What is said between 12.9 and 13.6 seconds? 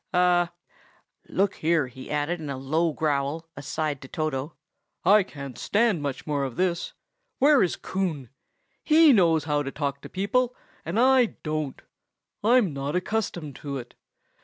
accustomed